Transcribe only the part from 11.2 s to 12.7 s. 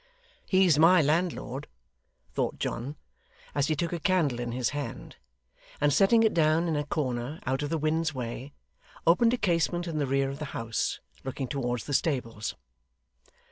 looking towards the stables.